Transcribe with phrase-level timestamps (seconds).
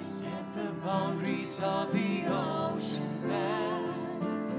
[0.00, 4.54] rivers of the ocean vast,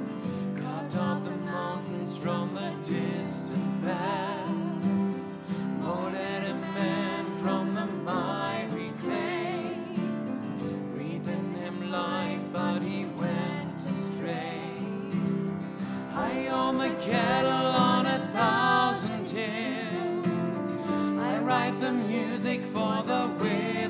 [0.56, 5.34] carved out the mountains from the distant past,
[5.80, 9.78] molded a man from the miry clay,
[10.94, 14.62] breathing him life, but he went astray.
[16.14, 20.70] I own the cattle on a thousand hills.
[21.20, 23.81] I write the music for the whippoorwills.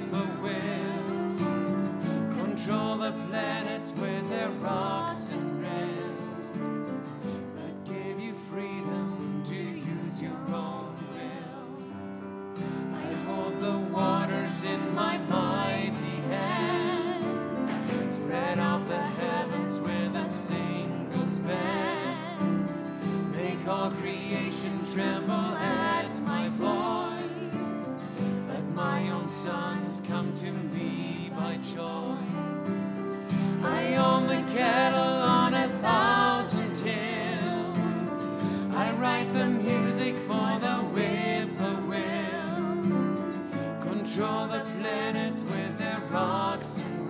[3.02, 6.90] The planets with their rocks and rails.
[7.56, 11.74] But give you freedom to use your own will.
[12.94, 17.26] I hold the waters in my mighty hand.
[18.14, 22.68] Spread out the heavens with a single span.
[23.32, 27.94] Make all creation tremble at my voice.
[28.48, 32.81] Let my own sons come to me by choice.
[33.64, 37.78] I own the cattle on a thousand hills.
[38.74, 42.90] I write the music for the whippoorwills.
[43.82, 47.02] Control the planets with their rocks and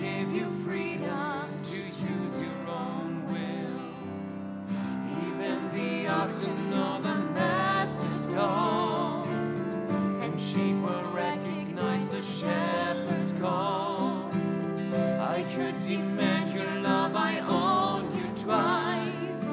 [0.00, 3.80] give you freedom to choose your own will.
[5.28, 6.65] Even the oxen
[15.80, 19.44] Demand your love, I own you twice,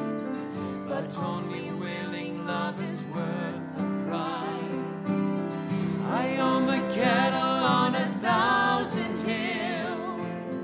[0.88, 5.10] but only willing love is worth the price.
[6.10, 10.56] I own the cattle on a thousand hills.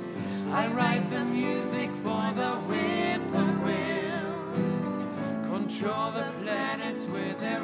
[0.52, 5.46] I write the music for the whippoorwills.
[5.46, 7.59] Control the planets with their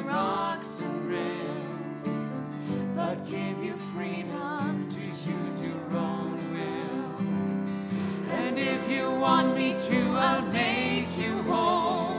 [9.78, 12.16] to, I'll make you whole.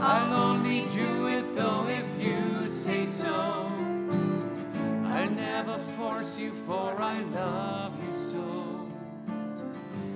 [0.00, 3.70] I'll only do it though if you say so.
[5.04, 8.88] I'll never force you, for I love you so.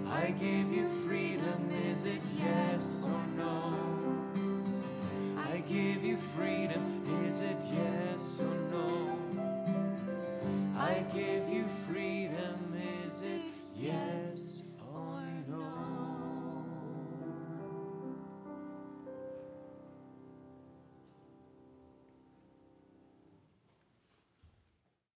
[0.09, 3.75] I give you freedom, is it yes or no?
[5.37, 9.17] I give you freedom, is it yes or no?
[10.77, 12.06] I give you freedom,